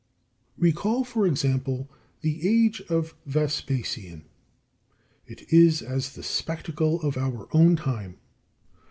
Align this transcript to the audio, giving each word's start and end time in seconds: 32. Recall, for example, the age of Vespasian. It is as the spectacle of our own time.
32. 0.57 0.61
Recall, 0.63 1.03
for 1.03 1.27
example, 1.27 1.87
the 2.21 2.49
age 2.49 2.81
of 2.89 3.13
Vespasian. 3.27 4.23
It 5.27 5.53
is 5.53 5.83
as 5.83 6.13
the 6.13 6.23
spectacle 6.23 6.99
of 7.03 7.17
our 7.17 7.47
own 7.55 7.75
time. 7.75 8.17